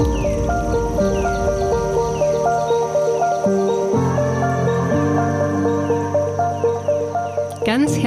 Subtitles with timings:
[0.00, 0.29] Ganz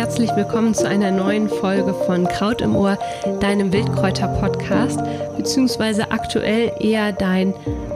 [0.03, 2.99] herzlich willkommen zu einer neuen Folge von Kraut im Ohr,
[3.39, 4.99] deinem Wildkräuter-Podcast,
[5.37, 7.53] beziehungsweise aktuell eher dein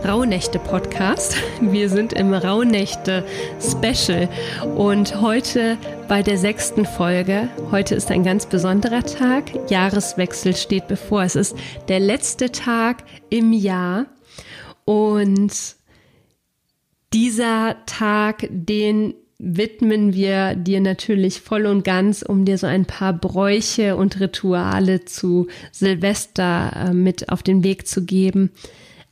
[0.07, 1.35] Rauhnächte-Podcast.
[1.59, 4.29] Wir sind im Rauhnächte-Special
[4.77, 7.49] und heute bei der sechsten Folge.
[7.71, 9.69] Heute ist ein ganz besonderer Tag.
[9.69, 11.23] Jahreswechsel steht bevor.
[11.23, 11.57] Es ist
[11.89, 14.05] der letzte Tag im Jahr
[14.85, 15.51] und
[17.11, 23.13] dieser Tag, den widmen wir dir natürlich voll und ganz, um dir so ein paar
[23.13, 28.51] Bräuche und Rituale zu Silvester äh, mit auf den Weg zu geben.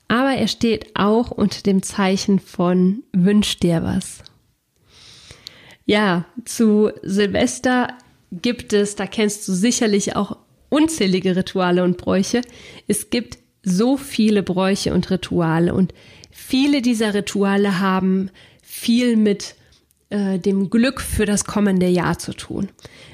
[0.07, 4.23] Aber er steht auch unter dem Zeichen von Wünsch dir was.
[5.85, 7.89] Ja, zu Silvester
[8.31, 10.37] gibt es, da kennst du sicherlich auch
[10.69, 12.41] unzählige Rituale und Bräuche.
[12.87, 15.93] Es gibt so viele Bräuche und Rituale und
[16.31, 19.55] viele dieser Rituale haben viel mit
[20.09, 22.69] äh, dem Glück für das kommende Jahr zu tun.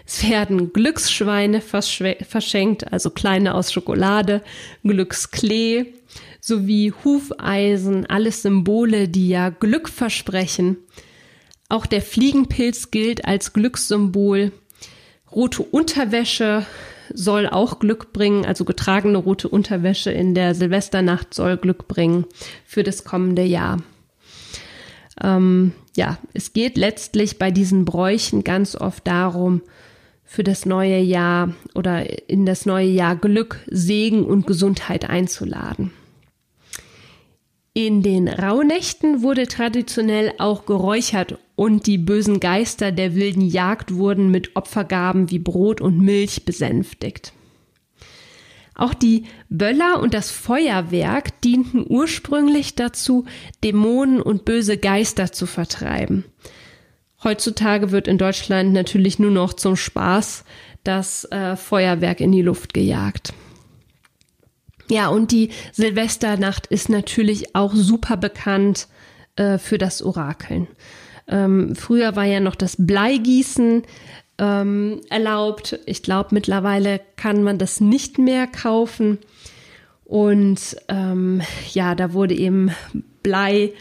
[0.06, 4.42] Es werden Glücksschweine verschenkt, also kleine aus Schokolade,
[4.84, 5.94] Glücksklee
[6.42, 10.78] sowie Hufeisen, alles Symbole, die ja Glück versprechen.
[11.70, 14.52] Auch der Fliegenpilz gilt als Glückssymbol.
[15.32, 16.66] Rote Unterwäsche
[17.14, 22.26] soll auch Glück bringen, also getragene rote Unterwäsche in der Silvesternacht soll Glück bringen
[22.66, 23.78] für das kommende Jahr.
[25.22, 29.62] Ähm, ja, es geht letztlich bei diesen Bräuchen ganz oft darum,
[30.24, 35.92] für das neue Jahr oder in das neue Jahr Glück, Segen und Gesundheit einzuladen.
[37.74, 44.30] In den Rauhnächten wurde traditionell auch geräuchert und die bösen Geister der wilden Jagd wurden
[44.32, 47.34] mit Opfergaben wie Brot und Milch besänftigt.
[48.76, 53.26] Auch die Böller und das Feuerwerk dienten ursprünglich dazu,
[53.64, 56.26] Dämonen und böse Geister zu vertreiben.
[57.24, 60.44] Heutzutage wird in Deutschland natürlich nur noch zum Spaß
[60.84, 63.34] das äh, Feuerwerk in die Luft gejagt.
[64.90, 68.88] Ja, und die Silvesternacht ist natürlich auch super bekannt
[69.36, 70.68] äh, für das Orakeln.
[71.28, 73.84] Ähm, früher war ja noch das Bleigießen
[74.42, 75.80] ähm, erlaubt.
[75.86, 79.20] Ich glaube, mittlerweile kann man das nicht mehr kaufen.
[80.04, 81.42] Und ähm,
[81.72, 82.72] ja, da wurde eben
[83.24, 83.72] Blei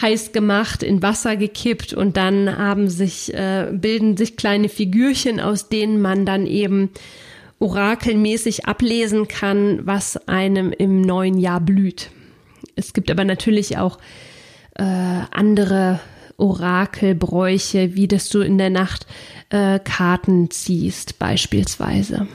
[0.00, 5.68] heiß gemacht, in Wasser gekippt und dann haben sich, äh, bilden sich kleine Figürchen, aus
[5.68, 6.90] denen man dann eben
[7.58, 12.10] orakelmäßig ablesen kann, was einem im neuen Jahr blüht.
[12.76, 13.98] Es gibt aber natürlich auch
[14.76, 16.00] äh, andere
[16.36, 19.06] Orakelbräuche, wie dass du in der Nacht
[19.50, 22.26] äh, Karten ziehst beispielsweise.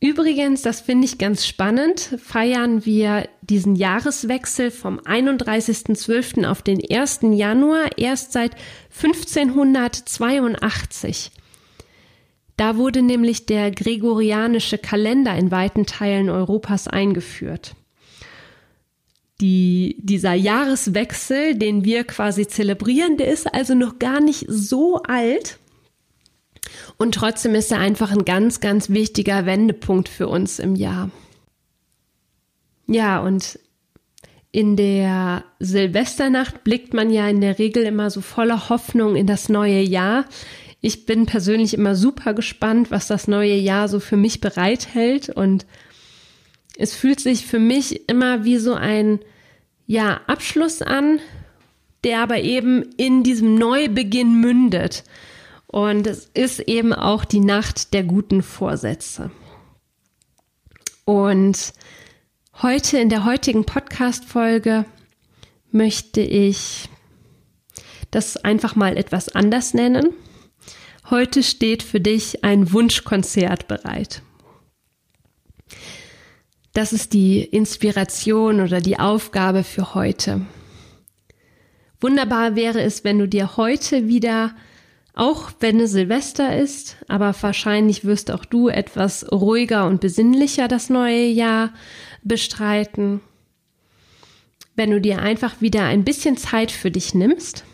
[0.00, 6.44] Übrigens, das finde ich ganz spannend, feiern wir diesen Jahreswechsel vom 31.12.
[6.44, 7.20] auf den 1.
[7.22, 8.56] Januar erst seit
[9.00, 11.30] 1582.
[12.56, 17.76] Da wurde nämlich der gregorianische Kalender in weiten Teilen Europas eingeführt
[19.42, 25.58] die, dieser Jahreswechsel, den wir quasi zelebrieren, der ist also noch gar nicht so alt.
[26.96, 31.10] Und trotzdem ist er einfach ein ganz, ganz wichtiger Wendepunkt für uns im Jahr.
[32.86, 33.58] Ja, und
[34.52, 39.48] in der Silvesternacht blickt man ja in der Regel immer so voller Hoffnung in das
[39.48, 40.26] neue Jahr.
[40.80, 45.66] Ich bin persönlich immer super gespannt, was das neue Jahr so für mich bereithält und
[46.76, 49.20] es fühlt sich für mich immer wie so ein
[49.86, 51.20] ja, Abschluss an,
[52.04, 55.04] der aber eben in diesem Neubeginn mündet.
[55.66, 59.30] Und es ist eben auch die Nacht der guten Vorsätze.
[61.04, 61.72] Und
[62.60, 64.84] heute in der heutigen Podcast-Folge
[65.70, 66.88] möchte ich
[68.10, 70.10] das einfach mal etwas anders nennen.
[71.10, 74.22] Heute steht für dich ein Wunschkonzert bereit.
[76.72, 80.40] Das ist die Inspiration oder die Aufgabe für heute.
[82.00, 84.54] Wunderbar wäre es, wenn du dir heute wieder,
[85.14, 90.88] auch wenn es Silvester ist, aber wahrscheinlich wirst auch du etwas ruhiger und besinnlicher das
[90.88, 91.74] neue Jahr
[92.22, 93.20] bestreiten,
[94.74, 97.64] wenn du dir einfach wieder ein bisschen Zeit für dich nimmst.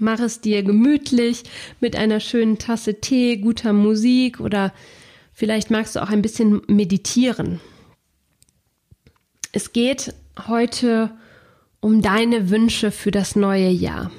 [0.00, 1.44] Mach es dir gemütlich
[1.78, 4.72] mit einer schönen Tasse Tee, guter Musik oder
[5.32, 7.60] vielleicht magst du auch ein bisschen meditieren.
[9.52, 10.14] Es geht
[10.48, 11.10] heute
[11.80, 14.10] um deine Wünsche für das neue Jahr.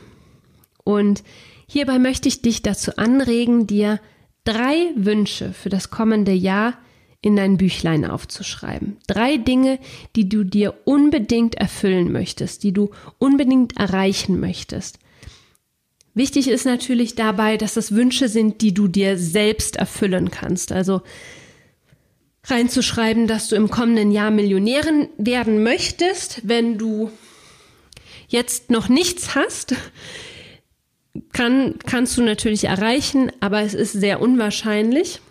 [0.84, 1.24] Und
[1.68, 4.00] hierbei möchte ich dich dazu anregen, dir
[4.44, 6.78] drei Wünsche für das kommende Jahr
[7.22, 8.98] in dein Büchlein aufzuschreiben.
[9.08, 9.80] Drei Dinge,
[10.16, 15.00] die du dir unbedingt erfüllen möchtest, die du unbedingt erreichen möchtest.
[16.14, 20.72] Wichtig ist natürlich dabei, dass das Wünsche sind, die du dir selbst erfüllen kannst.
[20.72, 21.02] Also
[22.46, 27.12] reinzuschreiben, dass du im kommenden Jahr Millionärin werden möchtest, wenn du
[28.28, 29.76] jetzt noch nichts hast,
[31.32, 35.22] kann, kannst du natürlich erreichen, aber es ist sehr unwahrscheinlich.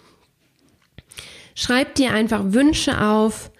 [1.54, 3.50] Schreib dir einfach Wünsche auf,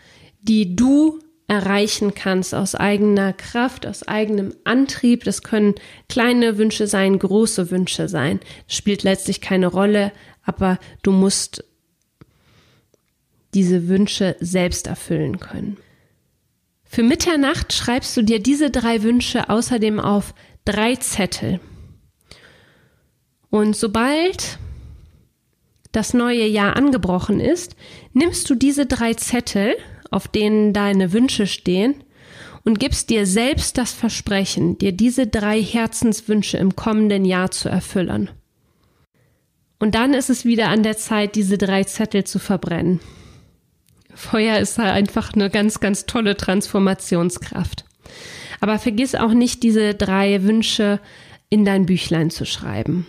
[0.41, 5.25] die du erreichen kannst aus eigener Kraft, aus eigenem Antrieb.
[5.25, 5.75] Das können
[6.09, 8.41] kleine Wünsche sein, große Wünsche sein.
[8.67, 10.13] Das spielt letztlich keine Rolle,
[10.45, 11.65] aber du musst
[13.55, 15.77] diese Wünsche selbst erfüllen können.
[16.85, 20.35] Für Mitternacht schreibst du dir diese drei Wünsche außerdem auf
[20.65, 21.61] drei Zettel.
[23.51, 24.59] Und sobald
[25.93, 27.77] das neue Jahr angebrochen ist,
[28.13, 29.75] nimmst du diese drei Zettel,
[30.11, 31.95] auf denen deine Wünsche stehen,
[32.65, 38.31] und gibst dir selbst das Versprechen, dir diese drei Herzenswünsche im kommenden Jahr zu erfüllen.
[39.81, 43.01] Und dann ist es wieder an der Zeit, diese drei Zettel zu verbrennen.
[44.15, 47.85] Feuer ist da einfach eine ganz, ganz tolle Transformationskraft.
[48.61, 51.01] Aber vergiss auch nicht, diese drei Wünsche
[51.49, 53.07] in dein Büchlein zu schreiben.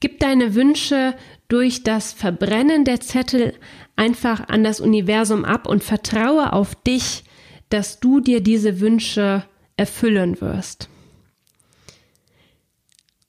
[0.00, 1.14] Gib deine Wünsche
[1.48, 3.54] durch das Verbrennen der Zettel
[3.94, 7.24] einfach an das Universum ab und vertraue auf dich,
[7.68, 9.44] dass du dir diese Wünsche
[9.76, 10.88] erfüllen wirst.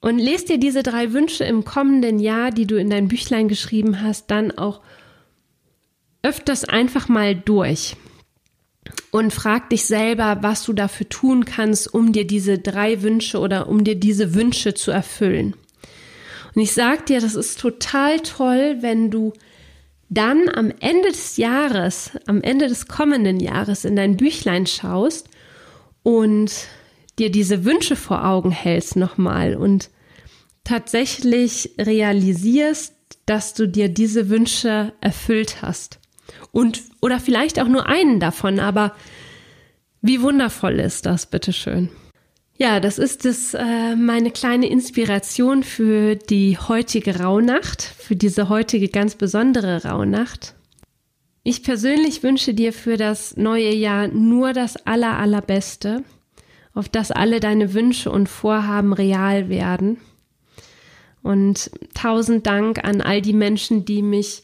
[0.02, 4.02] Und lest dir diese drei Wünsche im kommenden Jahr, die du in dein Büchlein geschrieben
[4.02, 4.82] hast, dann auch
[6.24, 7.96] öfters einfach mal durch
[9.12, 13.68] und frag dich selber, was du dafür tun kannst, um dir diese drei Wünsche oder
[13.68, 15.56] um dir diese Wünsche zu erfüllen.
[16.56, 19.34] Und ich sag dir, das ist total toll, wenn du
[20.10, 25.28] dann am Ende des Jahres, am Ende des kommenden Jahres in dein Büchlein schaust
[26.04, 26.52] und
[27.20, 29.90] dir diese Wünsche vor Augen hältst nochmal und
[30.64, 32.94] tatsächlich realisierst,
[33.26, 36.00] dass du dir diese Wünsche erfüllt hast.
[36.52, 38.96] Und, oder vielleicht auch nur einen davon, aber
[40.02, 41.90] wie wundervoll ist das, bitteschön.
[42.58, 48.90] Ja, das ist es, äh, meine kleine Inspiration für die heutige Rauhnacht, für diese heutige
[48.90, 50.56] ganz besondere Rauhnacht.
[51.44, 56.04] Ich persönlich wünsche dir für das neue Jahr nur das aller, allerbeste,
[56.74, 59.98] auf das alle deine Wünsche und Vorhaben real werden.
[61.22, 64.44] Und tausend Dank an all die Menschen, die mich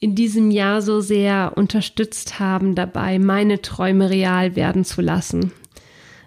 [0.00, 5.52] in diesem Jahr so sehr unterstützt haben dabei, meine Träume real werden zu lassen.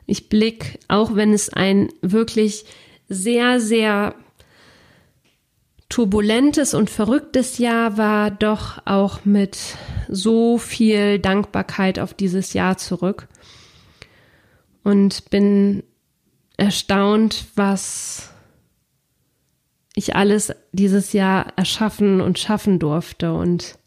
[0.05, 2.65] Ich blick, auch wenn es ein wirklich
[3.09, 4.15] sehr, sehr
[5.89, 9.57] turbulentes und verrücktes Jahr war, doch auch mit
[10.07, 13.27] so viel Dankbarkeit auf dieses Jahr zurück
[14.83, 15.83] und bin
[16.57, 18.32] erstaunt, was
[19.95, 23.77] ich alles dieses Jahr erschaffen und schaffen durfte und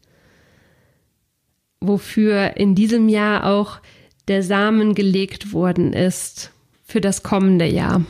[1.79, 3.79] wofür in diesem Jahr auch
[4.27, 6.51] der Samen gelegt worden ist
[6.85, 8.03] für das kommende Jahr.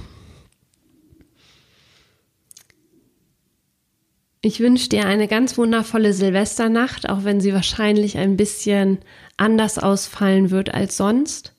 [4.42, 9.00] Ich wünsche dir eine ganz wundervolle Silvesternacht, auch wenn sie wahrscheinlich ein bisschen
[9.36, 11.54] anders ausfallen wird als sonst.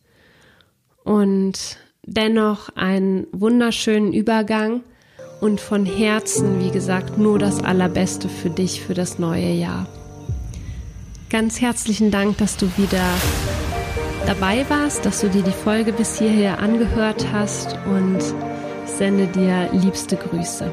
[1.05, 4.85] Und dennoch einen wunderschönen Übergang
[5.40, 9.87] und von Herzen, wie gesagt, nur das Allerbeste für dich für das neue Jahr.
[11.30, 13.04] Ganz herzlichen Dank, dass du wieder
[14.26, 18.18] dabei warst, dass du dir die Folge bis hierher angehört hast und
[18.87, 20.73] sende dir liebste Grüße.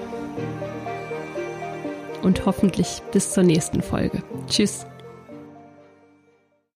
[2.21, 4.23] Und hoffentlich bis zur nächsten Folge.
[4.47, 4.85] Tschüss.